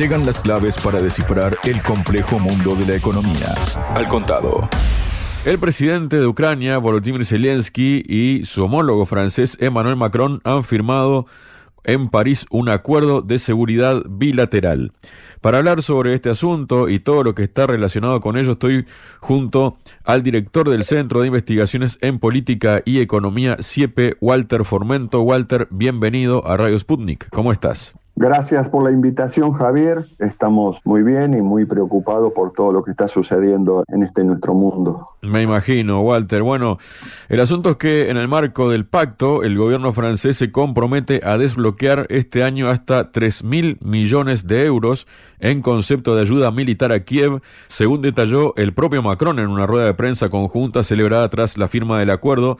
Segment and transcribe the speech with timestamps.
[0.00, 3.54] Llegan las claves para descifrar el complejo mundo de la economía.
[3.94, 4.66] Al contado.
[5.44, 11.26] El presidente de Ucrania, Volodymyr Zelensky, y su homólogo francés, Emmanuel Macron, han firmado
[11.84, 14.92] en París un acuerdo de seguridad bilateral.
[15.42, 18.86] Para hablar sobre este asunto y todo lo que está relacionado con ello, estoy
[19.18, 25.20] junto al director del Centro de Investigaciones en Política y Economía, CIEPE, Walter Formento.
[25.20, 27.28] Walter, bienvenido a Radio Sputnik.
[27.28, 27.94] ¿Cómo estás?
[28.22, 30.04] Gracias por la invitación, Javier.
[30.18, 34.52] Estamos muy bien y muy preocupados por todo lo que está sucediendo en este nuestro
[34.52, 35.08] mundo.
[35.22, 36.42] Me imagino, Walter.
[36.42, 36.76] Bueno,
[37.30, 41.38] el asunto es que en el marco del pacto, el gobierno francés se compromete a
[41.38, 45.06] desbloquear este año hasta 3 mil millones de euros
[45.38, 49.86] en concepto de ayuda militar a Kiev, según detalló el propio Macron en una rueda
[49.86, 52.58] de prensa conjunta celebrada tras la firma del acuerdo,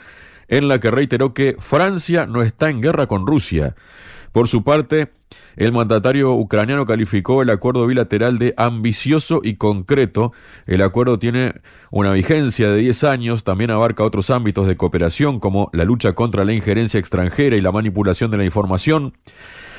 [0.49, 3.75] en la que reiteró que Francia no está en guerra con Rusia.
[4.33, 5.11] Por su parte,
[5.57, 10.33] el mandatario ucraniano calificó el acuerdo bilateral de ambicioso y concreto.
[10.67, 11.55] El acuerdo tiene
[11.91, 16.45] una vigencia de 10 años, también abarca otros ámbitos de cooperación como la lucha contra
[16.45, 19.15] la injerencia extranjera y la manipulación de la información,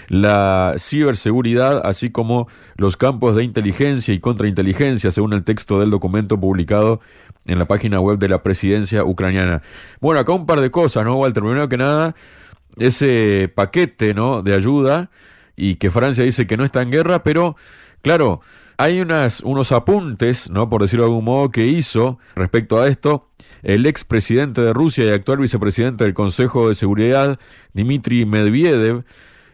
[0.08, 6.38] la ciberseguridad, así como los campos de inteligencia y contrainteligencia, según el texto del documento
[6.38, 7.00] publicado
[7.45, 9.61] en la página web de la presidencia ucraniana.
[10.02, 11.42] Bueno, acá un par de cosas, ¿no, Walter?
[11.42, 12.14] Primero que nada,
[12.77, 14.41] ese paquete ¿no?
[14.41, 15.11] de ayuda
[15.55, 17.55] y que Francia dice que no está en guerra, pero
[18.02, 18.41] claro,
[18.77, 20.69] hay unas, unos apuntes, ¿no?
[20.69, 23.30] por decirlo de algún modo, que hizo respecto a esto
[23.64, 27.39] el expresidente de Rusia y actual vicepresidente del Consejo de Seguridad,
[27.73, 29.03] Dmitry Medvedev.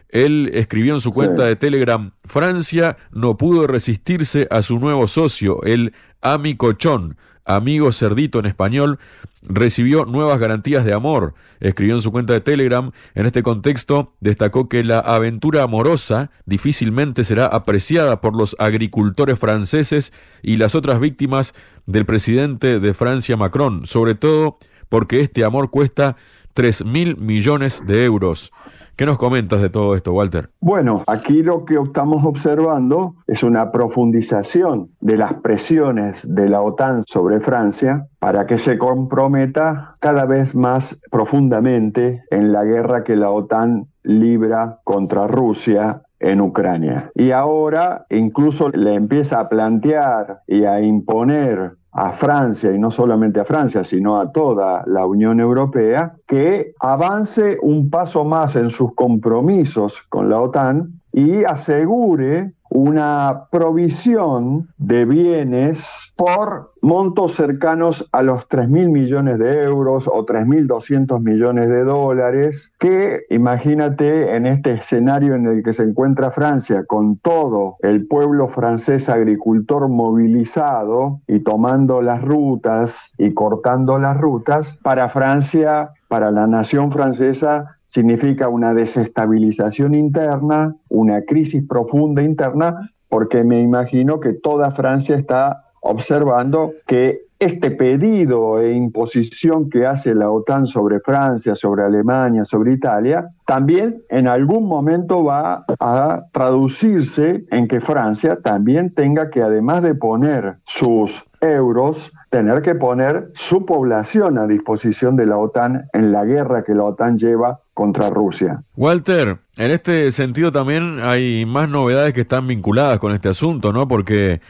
[0.08, 5.62] Él escribió en su cuenta de Telegram, Francia no pudo resistirse a su nuevo socio,
[5.64, 7.18] el Amicochón,
[7.48, 8.98] amigo cerdito en español,
[9.42, 11.34] recibió nuevas garantías de amor.
[11.60, 12.92] Escribió en su cuenta de Telegram.
[13.14, 20.12] En este contexto, destacó que la aventura amorosa difícilmente será apreciada por los agricultores franceses
[20.42, 21.54] y las otras víctimas
[21.86, 26.16] del presidente de Francia, Macron, sobre todo porque este amor cuesta
[26.58, 28.52] 3 mil millones de euros.
[28.96, 30.50] ¿Qué nos comentas de todo esto, Walter?
[30.58, 37.04] Bueno, aquí lo que estamos observando es una profundización de las presiones de la OTAN
[37.06, 43.30] sobre Francia para que se comprometa cada vez más profundamente en la guerra que la
[43.30, 47.12] OTAN libra contra Rusia en Ucrania.
[47.14, 53.40] Y ahora incluso le empieza a plantear y a imponer a Francia, y no solamente
[53.40, 58.94] a Francia, sino a toda la Unión Europea, que avance un paso más en sus
[58.94, 68.46] compromisos con la OTAN y asegure una provisión de bienes por montos cercanos a los
[68.46, 75.34] 3 mil millones de euros o 3.200 millones de dólares, que imagínate en este escenario
[75.34, 82.00] en el que se encuentra Francia, con todo el pueblo francés agricultor movilizado y tomando
[82.00, 89.94] las rutas y cortando las rutas, para Francia, para la nación francesa, significa una desestabilización
[89.94, 97.70] interna, una crisis profunda interna, porque me imagino que toda Francia está observando que este
[97.70, 104.26] pedido e imposición que hace la OTAN sobre Francia, sobre Alemania, sobre Italia, también en
[104.26, 111.27] algún momento va a traducirse en que Francia también tenga que, además de poner sus
[111.40, 116.74] euros, tener que poner su población a disposición de la OTAN en la guerra que
[116.74, 118.62] la OTAN lleva contra Rusia.
[118.76, 123.86] Walter, en este sentido también hay más novedades que están vinculadas con este asunto, ¿no?
[123.86, 124.40] Porque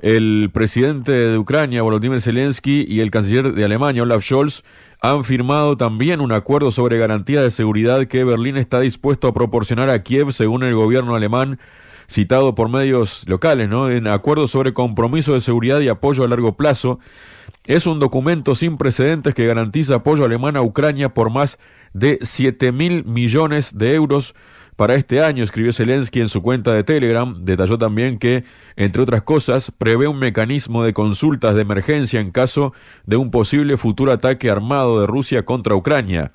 [0.00, 4.62] el presidente de Ucrania, Volodymyr Zelensky, y el canciller de Alemania, Olaf Scholz,
[5.00, 9.90] han firmado también un acuerdo sobre garantía de seguridad que Berlín está dispuesto a proporcionar
[9.90, 11.58] a Kiev, según el gobierno alemán,
[12.08, 13.90] citado por medios locales, ¿no?
[13.90, 16.98] En acuerdo sobre compromiso de seguridad y apoyo a largo plazo.
[17.66, 21.58] Es un documento sin precedentes que garantiza apoyo alemán a Ucrania por más
[21.92, 24.34] de 7 mil millones de euros
[24.76, 27.34] para este año, escribió Zelensky en su cuenta de Telegram.
[27.44, 28.44] Detalló también que,
[28.76, 32.74] entre otras cosas, prevé un mecanismo de consultas de emergencia en caso
[33.06, 36.32] de un posible futuro ataque armado de Rusia contra Ucrania.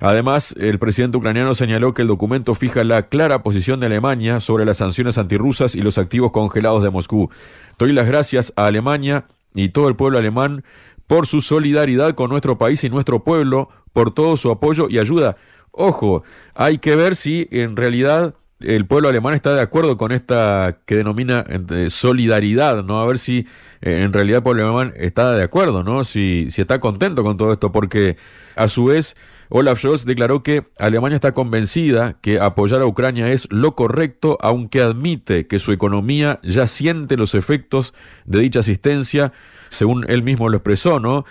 [0.00, 4.64] Además, el presidente ucraniano señaló que el documento fija la clara posición de Alemania sobre
[4.64, 7.30] las sanciones antirrusas y los activos congelados de Moscú.
[7.78, 10.64] Doy las gracias a Alemania y todo el pueblo alemán
[11.06, 15.36] por su solidaridad con nuestro país y nuestro pueblo, por todo su apoyo y ayuda.
[15.70, 16.22] Ojo,
[16.54, 20.96] hay que ver si en realidad el pueblo alemán está de acuerdo con esta que
[20.96, 23.00] denomina eh, solidaridad, ¿no?
[23.00, 23.46] A ver si
[23.82, 26.04] eh, en realidad el pueblo alemán está de acuerdo, ¿no?
[26.04, 28.16] Si, si está contento con todo esto, porque
[28.56, 29.16] a su vez
[29.48, 34.82] Olaf Scholz declaró que Alemania está convencida que apoyar a Ucrania es lo correcto, aunque
[34.82, 37.94] admite que su economía ya siente los efectos
[38.24, 39.32] de dicha asistencia,
[39.68, 41.24] según él mismo lo expresó, ¿no?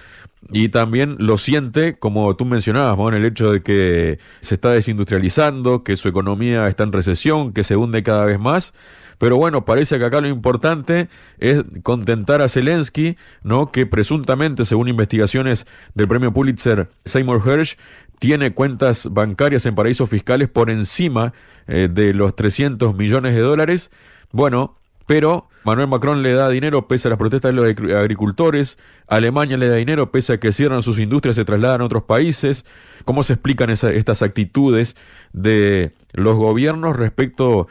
[0.51, 5.83] Y también lo siente, como tú mencionabas, en el hecho de que se está desindustrializando,
[5.83, 8.73] que su economía está en recesión, que se hunde cada vez más.
[9.17, 11.07] Pero bueno, parece que acá lo importante
[11.39, 13.71] es contentar a Zelensky, ¿no?
[13.71, 17.77] que presuntamente, según investigaciones del premio Pulitzer Seymour Hersh,
[18.19, 21.33] tiene cuentas bancarias en paraísos fiscales por encima
[21.67, 23.91] eh, de los 300 millones de dólares.
[24.31, 28.77] Bueno, pero Manuel Macron le da dinero pese a las protestas de los agricultores,
[29.07, 32.65] Alemania le da dinero pese a que cierran sus industrias, se trasladan a otros países.
[33.03, 34.95] ¿Cómo se explican estas actitudes
[35.33, 37.67] de los gobiernos respecto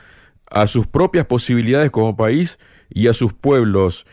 [0.50, 2.58] a sus propias posibilidades como país
[2.90, 4.06] y a sus pueblos?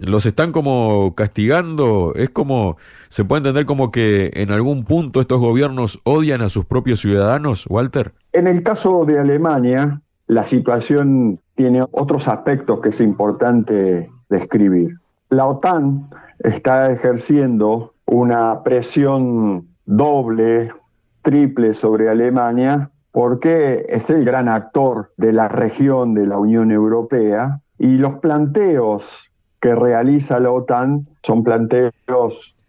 [0.00, 2.76] Los están como castigando, es como,
[3.08, 7.66] se puede entender como que en algún punto estos gobiernos odian a sus propios ciudadanos,
[7.68, 8.12] Walter.
[8.32, 14.98] En el caso de Alemania, la situación tiene otros aspectos que es importante describir.
[15.28, 16.08] La OTAN
[16.38, 20.72] está ejerciendo una presión doble,
[21.22, 27.60] triple sobre Alemania porque es el gran actor de la región de la Unión Europea
[27.78, 29.31] y los planteos
[29.62, 31.94] que realiza la OTAN son planteos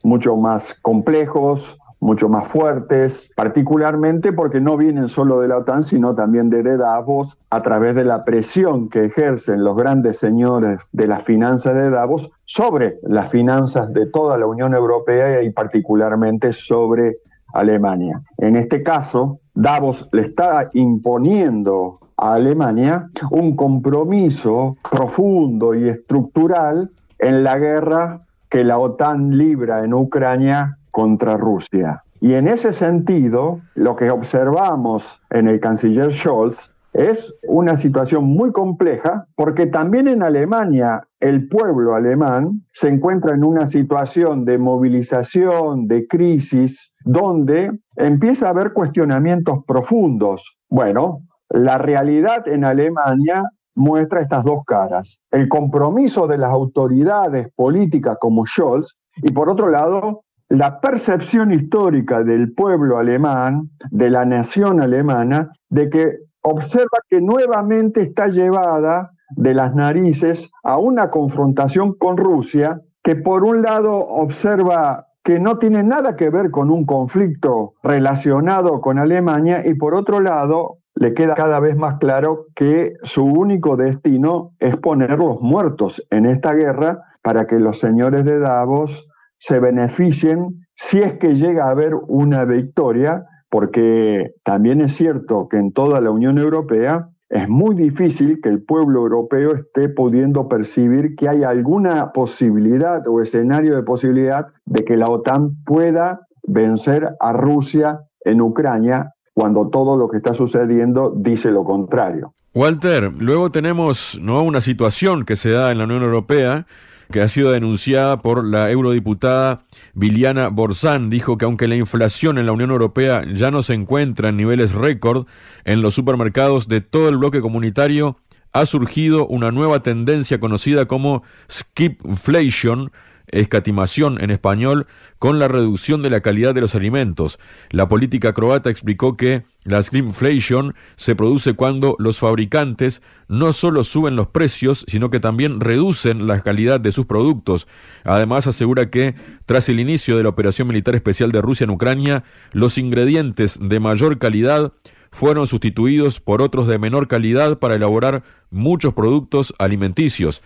[0.04, 6.14] mucho más complejos, mucho más fuertes, particularmente porque no vienen solo de la OTAN, sino
[6.14, 11.24] también de Davos, a través de la presión que ejercen los grandes señores de las
[11.24, 17.18] finanzas de Davos sobre las finanzas de toda la Unión Europea y particularmente sobre
[17.54, 18.22] Alemania.
[18.38, 22.00] En este caso, Davos le está imponiendo
[22.32, 30.78] Alemania un compromiso profundo y estructural en la guerra que la OTAN libra en Ucrania
[30.92, 32.04] contra Rusia.
[32.22, 38.52] Y en ese sentido, lo que observamos en el canciller Scholz es una situación muy
[38.52, 45.88] compleja porque también en Alemania el pueblo alemán se encuentra en una situación de movilización,
[45.88, 50.56] de crisis, donde empieza a haber cuestionamientos profundos.
[50.70, 51.22] Bueno,
[51.54, 53.44] la realidad en Alemania
[53.76, 55.20] muestra estas dos caras.
[55.32, 62.24] El compromiso de las autoridades políticas como Scholz y por otro lado la percepción histórica
[62.24, 69.54] del pueblo alemán, de la nación alemana, de que observa que nuevamente está llevada de
[69.54, 75.84] las narices a una confrontación con Rusia, que por un lado observa que no tiene
[75.84, 81.36] nada que ver con un conflicto relacionado con Alemania y por otro lado le queda
[81.36, 87.04] cada vez más claro que su único destino es poner los muertos en esta guerra
[87.22, 89.08] para que los señores de Davos
[89.38, 95.58] se beneficien si es que llega a haber una victoria, porque también es cierto que
[95.58, 101.16] en toda la Unión Europea es muy difícil que el pueblo europeo esté pudiendo percibir
[101.16, 107.34] que hay alguna posibilidad o escenario de posibilidad de que la OTAN pueda vencer a
[107.34, 112.34] Rusia en Ucrania cuando todo lo que está sucediendo dice lo contrario.
[112.54, 114.44] Walter, luego tenemos ¿no?
[114.44, 116.68] una situación que se da en la Unión Europea
[117.12, 121.10] que ha sido denunciada por la eurodiputada Viliana Borzán.
[121.10, 124.72] Dijo que aunque la inflación en la Unión Europea ya no se encuentra en niveles
[124.74, 125.28] récord,
[125.64, 128.18] en los supermercados de todo el bloque comunitario
[128.52, 132.92] ha surgido una nueva tendencia conocida como skipflation,
[133.34, 134.88] escatimación en español,
[135.20, 137.40] con la reducción de la calidad de los alimentos.
[137.70, 144.16] La política croata explicó que la inflation se produce cuando los fabricantes no solo suben
[144.16, 147.68] los precios, sino que también reducen la calidad de sus productos.
[148.04, 152.24] Además, asegura que tras el inicio de la operación militar especial de Rusia en Ucrania,
[152.52, 154.74] los ingredientes de mayor calidad
[155.12, 160.42] fueron sustituidos por otros de menor calidad para elaborar muchos productos alimenticios.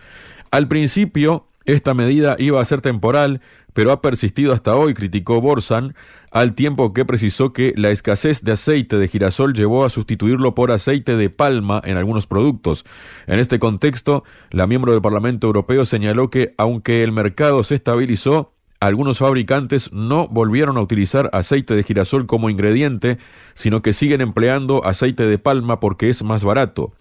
[0.50, 3.42] Al principio, esta medida iba a ser temporal,
[3.74, 5.94] pero ha persistido hasta hoy, criticó Borsan,
[6.30, 10.72] al tiempo que precisó que la escasez de aceite de girasol llevó a sustituirlo por
[10.72, 12.86] aceite de palma en algunos productos.
[13.26, 18.54] En este contexto, la miembro del Parlamento Europeo señaló que, aunque el mercado se estabilizó,
[18.80, 23.18] algunos fabricantes no volvieron a utilizar aceite de girasol como ingrediente,
[23.54, 26.92] sino que siguen empleando aceite de palma porque es más barato.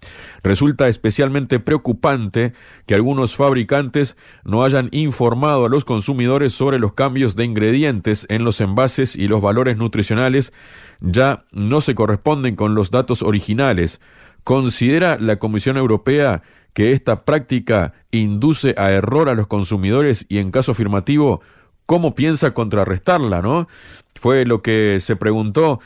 [0.42, 2.54] Resulta especialmente preocupante
[2.88, 8.44] que algunos fabricantes no hayan informado a los consumidores sobre los cambios de ingredientes en
[8.44, 10.54] los envases y los valores nutricionales
[11.00, 14.02] ya no se corresponden con los datos originales.
[14.44, 16.42] ¿Considera la Comisión Europea
[16.74, 21.42] que esta práctica induce a error a los consumidores y en caso afirmativo
[21.88, 23.68] cómo piensa contrarrestarla, ¿no?
[24.16, 25.80] Fue lo que se preguntó.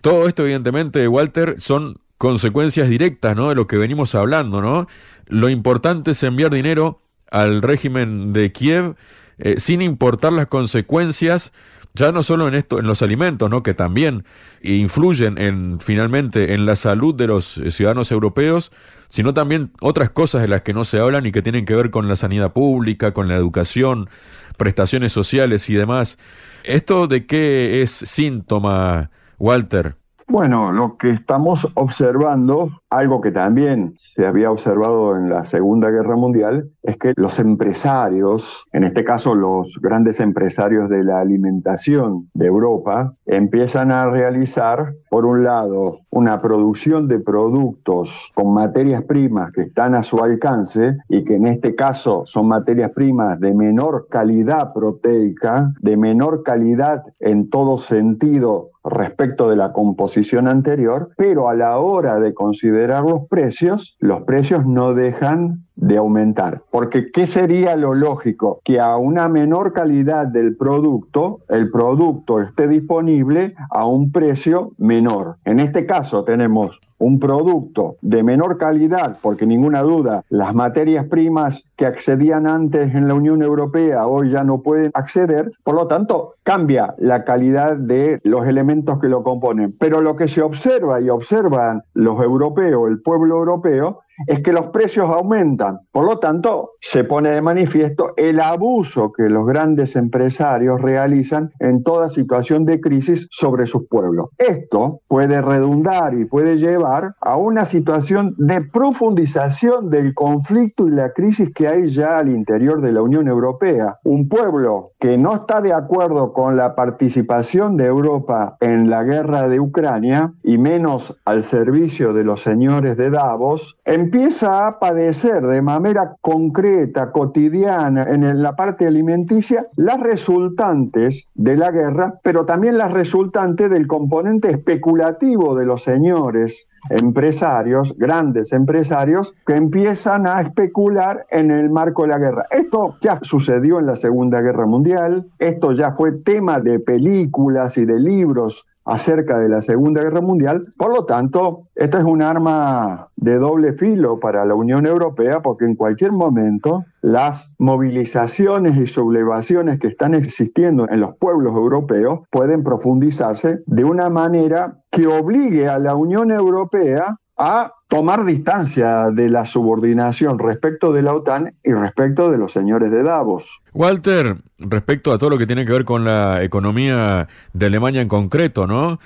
[0.00, 3.50] Todo esto, evidentemente, Walter, son consecuencias directas, ¿no?
[3.50, 4.88] De lo que venimos hablando, ¿no?
[5.26, 8.96] Lo importante es enviar dinero al régimen de Kiev
[9.38, 11.52] eh, sin importar las consecuencias
[11.94, 13.62] ya no solo en esto, en los alimentos, ¿no?
[13.62, 14.24] que también
[14.62, 18.72] influyen en finalmente en la salud de los eh, ciudadanos europeos,
[19.08, 21.90] sino también otras cosas de las que no se hablan y que tienen que ver
[21.90, 24.08] con la sanidad pública, con la educación,
[24.56, 26.18] prestaciones sociales y demás.
[26.64, 29.96] ¿Esto de qué es síntoma, Walter?
[30.28, 36.16] Bueno, lo que estamos observando, algo que también se había observado en la Segunda Guerra
[36.16, 42.46] Mundial, es que los empresarios, en este caso los grandes empresarios de la alimentación de
[42.46, 49.62] Europa, empiezan a realizar, por un lado, una producción de productos con materias primas que
[49.62, 54.72] están a su alcance y que en este caso son materias primas de menor calidad
[54.72, 61.78] proteica, de menor calidad en todo sentido respecto de la composición anterior, pero a la
[61.78, 66.62] hora de considerar los precios, los precios no dejan de aumentar.
[66.70, 68.60] Porque ¿qué sería lo lógico?
[68.64, 75.36] Que a una menor calidad del producto, el producto esté disponible a un precio menor.
[75.44, 81.64] En este caso tenemos un producto de menor calidad, porque ninguna duda, las materias primas
[81.76, 86.34] que accedían antes en la Unión Europea hoy ya no pueden acceder, por lo tanto
[86.44, 89.74] cambia la calidad de los elementos que lo componen.
[89.78, 94.66] Pero lo que se observa y observan los europeos, el pueblo europeo, es que los
[94.66, 95.80] precios aumentan.
[95.90, 101.82] Por lo tanto, se pone de manifiesto el abuso que los grandes empresarios realizan en
[101.82, 104.30] toda situación de crisis sobre sus pueblos.
[104.38, 111.12] Esto puede redundar y puede llevar a una situación de profundización del conflicto y la
[111.12, 113.98] crisis que hay ya al interior de la Unión Europea.
[114.04, 119.48] Un pueblo que no está de acuerdo con la participación de Europa en la guerra
[119.48, 125.62] de Ucrania y menos al servicio de los señores de Davos, empieza a padecer de
[125.62, 132.92] manera concreta, cotidiana, en la parte alimenticia, las resultantes de la guerra, pero también las
[132.92, 141.52] resultantes del componente especulativo de los señores empresarios, grandes empresarios, que empiezan a especular en
[141.52, 142.46] el marco de la guerra.
[142.50, 147.84] Esto ya sucedió en la Segunda Guerra Mundial, esto ya fue tema de películas y
[147.84, 150.72] de libros acerca de la Segunda Guerra Mundial.
[150.76, 155.64] Por lo tanto, esta es un arma de doble filo para la Unión Europea porque
[155.64, 162.62] en cualquier momento las movilizaciones y sublevaciones que están existiendo en los pueblos europeos pueden
[162.62, 169.44] profundizarse de una manera que obligue a la Unión Europea a tomar distancia de la
[169.44, 173.60] subordinación respecto de la OTAN y respecto de los señores de Davos.
[173.74, 178.08] Walter, respecto a todo lo que tiene que ver con la economía de Alemania en
[178.08, 178.98] concreto, ¿no?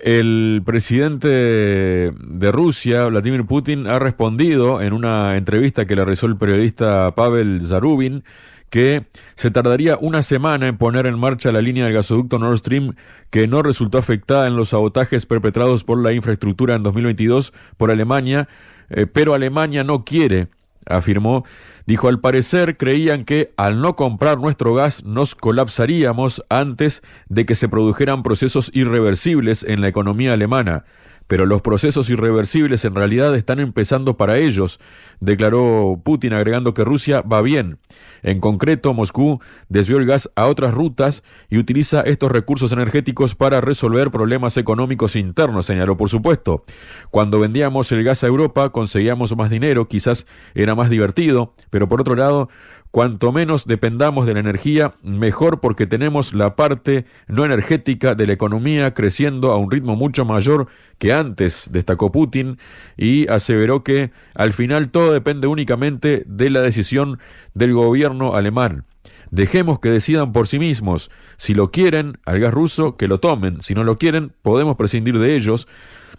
[0.00, 6.34] El presidente de Rusia, Vladimir Putin, ha respondido en una entrevista que le realizó el
[6.34, 8.24] periodista Pavel Zarubin
[8.74, 9.04] que
[9.36, 12.96] se tardaría una semana en poner en marcha la línea del gasoducto Nord Stream
[13.30, 18.48] que no resultó afectada en los sabotajes perpetrados por la infraestructura en 2022 por Alemania,
[18.90, 20.48] eh, pero Alemania no quiere
[20.86, 21.44] afirmó,
[21.86, 27.54] dijo, al parecer creían que al no comprar nuestro gas nos colapsaríamos antes de que
[27.54, 30.84] se produjeran procesos irreversibles en la economía alemana
[31.26, 34.80] pero los procesos irreversibles en realidad están empezando para ellos,
[35.20, 37.78] declaró Putin agregando que Rusia va bien.
[38.22, 43.60] En concreto, Moscú desvió el gas a otras rutas y utiliza estos recursos energéticos para
[43.60, 46.64] resolver problemas económicos internos, señaló por supuesto.
[47.10, 52.00] Cuando vendíamos el gas a Europa conseguíamos más dinero, quizás era más divertido, pero por
[52.00, 52.48] otro lado,
[52.94, 58.34] Cuanto menos dependamos de la energía, mejor porque tenemos la parte no energética de la
[58.34, 62.56] economía creciendo a un ritmo mucho mayor que antes, destacó Putin,
[62.96, 67.18] y aseveró que al final todo depende únicamente de la decisión
[67.52, 68.84] del gobierno alemán.
[69.32, 71.10] Dejemos que decidan por sí mismos.
[71.36, 73.60] Si lo quieren, al gas ruso, que lo tomen.
[73.62, 75.66] Si no lo quieren, podemos prescindir de ellos.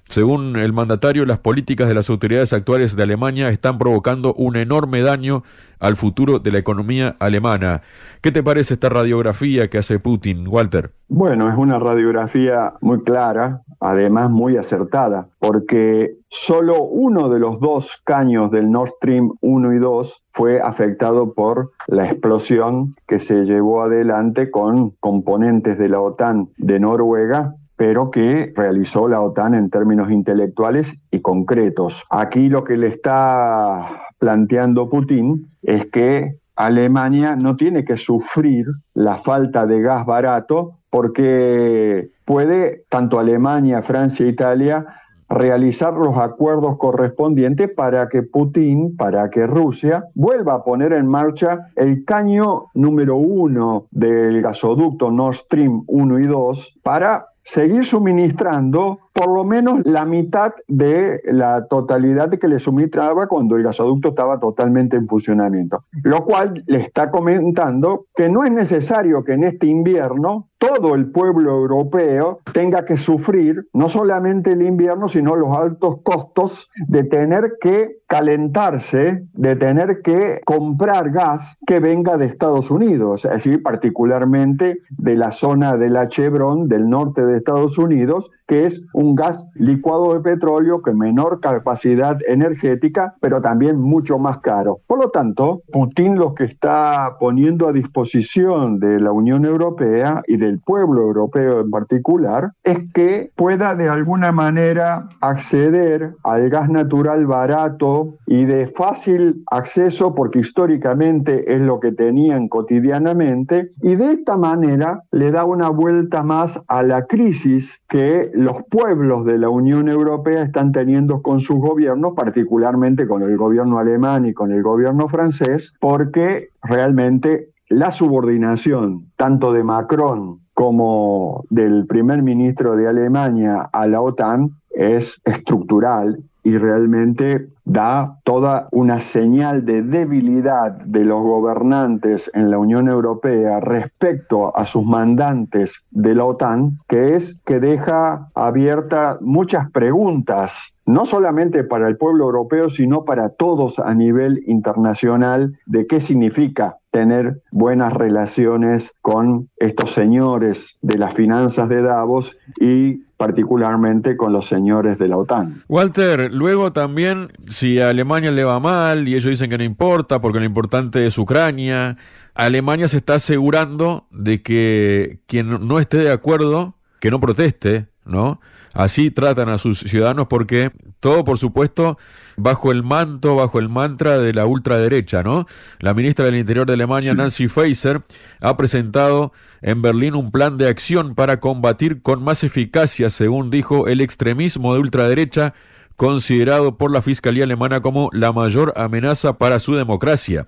[0.07, 5.01] Según el mandatario, las políticas de las autoridades actuales de Alemania están provocando un enorme
[5.01, 5.43] daño
[5.79, 7.81] al futuro de la economía alemana.
[8.21, 10.91] ¿Qué te parece esta radiografía que hace Putin, Walter?
[11.07, 18.01] Bueno, es una radiografía muy clara, además muy acertada, porque solo uno de los dos
[18.03, 23.81] caños del Nord Stream 1 y 2 fue afectado por la explosión que se llevó
[23.81, 30.11] adelante con componentes de la OTAN de Noruega pero que realizó la OTAN en términos
[30.11, 32.03] intelectuales y concretos.
[32.09, 39.21] Aquí lo que le está planteando Putin es que Alemania no tiene que sufrir la
[39.23, 44.85] falta de gas barato porque puede tanto Alemania, Francia, Italia
[45.27, 51.67] realizar los acuerdos correspondientes para que Putin, para que Rusia vuelva a poner en marcha
[51.75, 59.29] el caño número uno del gasoducto Nord Stream 1 y 2 para seguir suministrando por
[59.33, 64.97] lo menos la mitad de la totalidad que le suministraba cuando el gasoducto estaba totalmente
[64.97, 65.85] en funcionamiento.
[66.03, 71.11] Lo cual le está comentando que no es necesario que en este invierno todo el
[71.11, 77.53] pueblo europeo tenga que sufrir no solamente el invierno, sino los altos costos de tener
[77.61, 84.79] que calentarse, de tener que comprar gas que venga de Estados Unidos, es decir, particularmente
[84.89, 89.45] de la zona de la Chevron del norte de Estados Unidos, que es un gas
[89.53, 94.79] licuado de petróleo con menor capacidad energética, pero también mucho más caro.
[94.87, 100.37] Por lo tanto, Putin lo que está poniendo a disposición de la Unión Europea y
[100.37, 107.25] del pueblo europeo en particular es que pueda de alguna manera acceder al gas natural
[107.27, 114.37] barato y de fácil acceso, porque históricamente es lo que tenían cotidianamente, y de esta
[114.37, 119.89] manera le da una vuelta más a la crisis que los pueblos de la Unión
[119.89, 125.09] Europea están teniendo con sus gobiernos, particularmente con el gobierno alemán y con el gobierno
[125.09, 133.85] francés, porque realmente la subordinación tanto de Macron como del primer ministro de Alemania a
[133.85, 142.29] la OTAN es estructural y realmente da toda una señal de debilidad de los gobernantes
[142.35, 148.29] en la Unión Europea respecto a sus mandantes de la OTAN, que es que deja
[148.35, 155.57] abierta muchas preguntas no solamente para el pueblo europeo, sino para todos a nivel internacional,
[155.65, 163.04] de qué significa tener buenas relaciones con estos señores de las finanzas de Davos y
[163.17, 165.63] particularmente con los señores de la OTAN.
[165.67, 170.19] Walter, luego también, si a Alemania le va mal y ellos dicen que no importa
[170.19, 171.97] porque lo importante es Ucrania,
[172.33, 178.41] Alemania se está asegurando de que quien no esté de acuerdo, que no proteste, ¿no?
[178.75, 181.97] Así tratan a sus ciudadanos porque todo, por supuesto,
[182.35, 185.47] bajo el manto, bajo el mantra de la ultraderecha, ¿no?
[185.79, 188.01] La ministra del Interior de Alemania, Nancy Faeser,
[188.41, 193.87] ha presentado en Berlín un plan de acción para combatir con más eficacia, según dijo,
[193.87, 195.53] el extremismo de ultraderecha
[195.95, 200.47] considerado por la Fiscalía alemana como la mayor amenaza para su democracia.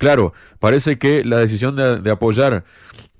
[0.00, 2.64] Claro, parece que la decisión de, apoyar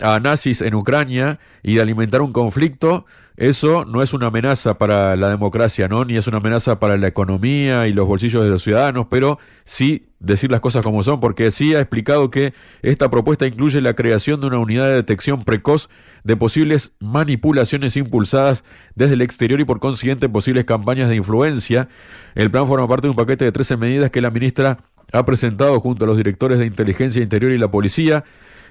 [0.00, 3.04] a nazis en Ucrania y de alimentar un conflicto
[3.36, 6.06] eso no es una amenaza para la democracia, ¿no?
[6.06, 10.08] Ni es una amenaza para la economía y los bolsillos de los ciudadanos, pero sí
[10.18, 14.40] decir las cosas como son, porque sí ha explicado que esta propuesta incluye la creación
[14.40, 15.88] de una unidad de detección precoz
[16.24, 18.64] de posibles manipulaciones impulsadas
[18.94, 21.88] desde el exterior y por consiguiente posibles campañas de influencia.
[22.34, 24.78] El plan forma parte de un paquete de 13 medidas que la ministra
[25.12, 28.24] ha presentado junto a los directores de inteligencia interior y la policía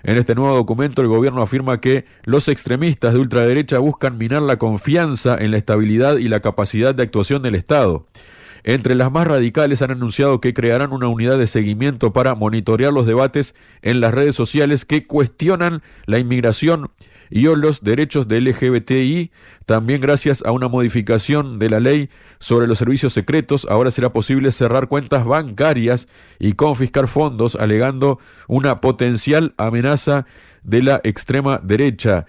[0.03, 4.57] en este nuevo documento, el gobierno afirma que los extremistas de ultraderecha buscan minar la
[4.57, 8.05] confianza en la estabilidad y la capacidad de actuación del Estado.
[8.63, 13.05] Entre las más radicales han anunciado que crearán una unidad de seguimiento para monitorear los
[13.05, 16.91] debates en las redes sociales que cuestionan la inmigración
[17.29, 19.31] y los derechos de LGBTI.
[19.65, 24.51] También gracias a una modificación de la ley sobre los servicios secretos, ahora será posible
[24.51, 26.07] cerrar cuentas bancarias
[26.39, 30.25] y confiscar fondos, alegando una potencial amenaza
[30.63, 32.25] de la extrema derecha.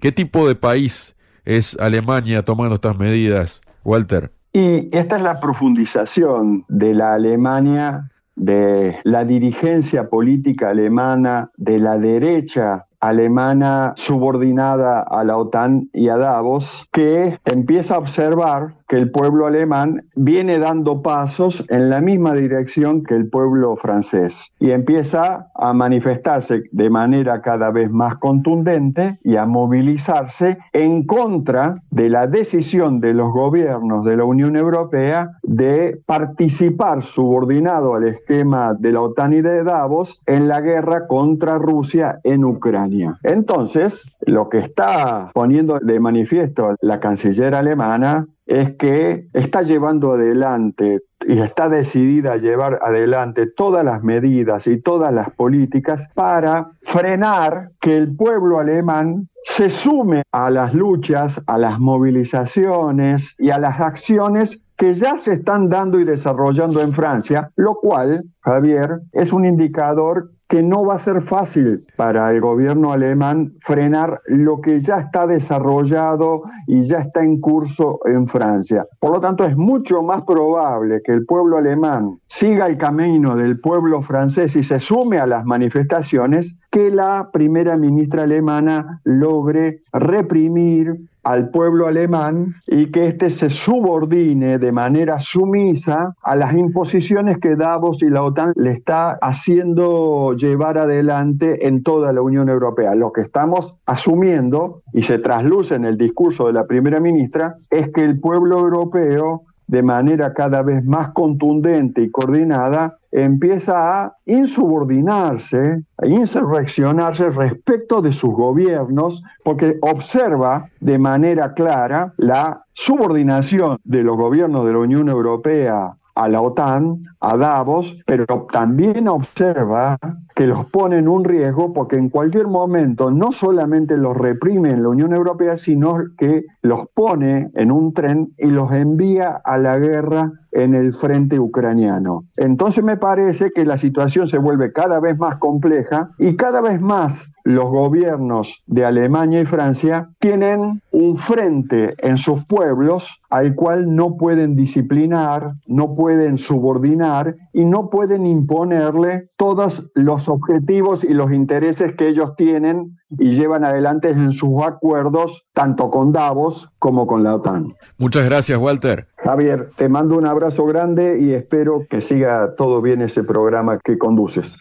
[0.00, 4.32] ¿Qué tipo de país es Alemania tomando estas medidas, Walter?
[4.52, 11.96] Y esta es la profundización de la Alemania, de la dirigencia política alemana, de la
[11.96, 19.10] derecha alemana subordinada a la OTAN y a Davos, que empieza a observar que el
[19.10, 25.46] pueblo alemán viene dando pasos en la misma dirección que el pueblo francés y empieza
[25.54, 32.26] a manifestarse de manera cada vez más contundente y a movilizarse en contra de la
[32.26, 39.00] decisión de los gobiernos de la Unión Europea de participar subordinado al esquema de la
[39.00, 43.18] OTAN y de Davos en la guerra contra Rusia en Ucrania.
[43.22, 51.00] Entonces, lo que está poniendo de manifiesto la canciller alemana es que está llevando adelante
[51.26, 57.70] y está decidida a llevar adelante todas las medidas y todas las políticas para frenar
[57.80, 63.80] que el pueblo alemán se sume a las luchas, a las movilizaciones y a las
[63.80, 69.46] acciones que ya se están dando y desarrollando en Francia, lo cual, Javier, es un
[69.46, 74.98] indicador que no va a ser fácil para el gobierno alemán frenar lo que ya
[74.98, 78.84] está desarrollado y ya está en curso en Francia.
[79.00, 83.60] Por lo tanto, es mucho más probable que el pueblo alemán siga el camino del
[83.60, 90.98] pueblo francés y se sume a las manifestaciones que la primera ministra alemana logre reprimir
[91.22, 97.56] al pueblo alemán y que éste se subordine de manera sumisa a las imposiciones que
[97.56, 102.94] Davos y la OTAN le está haciendo llevar adelante en toda la Unión Europea.
[102.94, 107.90] Lo que estamos asumiendo, y se trasluce en el discurso de la primera ministra, es
[107.92, 115.82] que el pueblo europeo de manera cada vez más contundente y coordinada, empieza a insubordinarse,
[115.96, 124.18] a insurreccionarse respecto de sus gobiernos, porque observa de manera clara la subordinación de los
[124.18, 129.98] gobiernos de la Unión Europea a la OTAN, a Davos, pero también observa
[130.34, 134.82] que los pone en un riesgo porque en cualquier momento no solamente los reprime en
[134.82, 139.78] la Unión Europea, sino que los pone en un tren y los envía a la
[139.78, 142.24] guerra en el frente ucraniano.
[142.36, 146.80] Entonces me parece que la situación se vuelve cada vez más compleja y cada vez
[146.80, 153.94] más los gobiernos de Alemania y Francia tienen un frente en sus pueblos al cual
[153.94, 161.32] no pueden disciplinar, no pueden subordinar y no pueden imponerle todos los objetivos y los
[161.32, 167.22] intereses que ellos tienen y llevan adelante en sus acuerdos, tanto con Davos como con
[167.22, 167.74] la OTAN.
[167.98, 169.08] Muchas gracias, Walter.
[169.16, 173.98] Javier, te mando un abrazo grande y espero que siga todo bien ese programa que
[173.98, 174.56] conduces.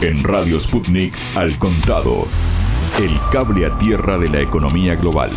[0.00, 2.24] En Radio Sputnik, al contado,
[3.00, 5.30] el cable a tierra de la economía global.